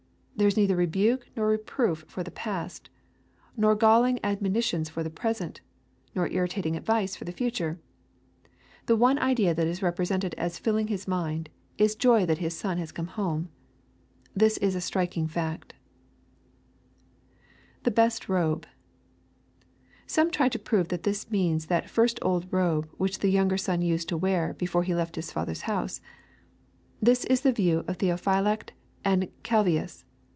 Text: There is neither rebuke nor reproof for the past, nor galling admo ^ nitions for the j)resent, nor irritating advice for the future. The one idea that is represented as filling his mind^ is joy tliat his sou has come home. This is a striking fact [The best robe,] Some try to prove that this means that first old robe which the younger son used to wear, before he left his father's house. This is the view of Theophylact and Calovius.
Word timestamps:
There 0.33 0.47
is 0.47 0.57
neither 0.57 0.75
rebuke 0.75 1.27
nor 1.35 1.47
reproof 1.49 2.03
for 2.07 2.23
the 2.23 2.31
past, 2.31 2.89
nor 3.55 3.75
galling 3.75 4.17
admo 4.23 4.41
^ 4.47 4.51
nitions 4.51 4.89
for 4.89 5.03
the 5.03 5.11
j)resent, 5.11 5.59
nor 6.15 6.27
irritating 6.27 6.75
advice 6.75 7.15
for 7.15 7.25
the 7.25 7.31
future. 7.31 7.77
The 8.87 8.95
one 8.95 9.19
idea 9.19 9.53
that 9.53 9.67
is 9.67 9.83
represented 9.83 10.33
as 10.39 10.57
filling 10.57 10.87
his 10.87 11.05
mind^ 11.05 11.49
is 11.77 11.93
joy 11.93 12.25
tliat 12.25 12.39
his 12.39 12.57
sou 12.57 12.69
has 12.75 12.91
come 12.91 13.05
home. 13.05 13.49
This 14.35 14.57
is 14.57 14.73
a 14.73 14.81
striking 14.81 15.27
fact 15.27 15.75
[The 17.83 17.91
best 17.91 18.27
robe,] 18.27 18.65
Some 20.07 20.31
try 20.31 20.49
to 20.49 20.57
prove 20.57 20.87
that 20.87 21.03
this 21.03 21.29
means 21.29 21.67
that 21.67 21.87
first 21.87 22.17
old 22.23 22.51
robe 22.51 22.89
which 22.97 23.19
the 23.19 23.29
younger 23.29 23.57
son 23.59 23.83
used 23.83 24.09
to 24.09 24.17
wear, 24.17 24.55
before 24.57 24.81
he 24.81 24.95
left 24.95 25.17
his 25.17 25.31
father's 25.31 25.61
house. 25.69 26.01
This 26.99 27.25
is 27.25 27.41
the 27.41 27.51
view 27.51 27.85
of 27.87 27.99
Theophylact 27.99 28.71
and 29.05 29.29
Calovius. 29.43 30.03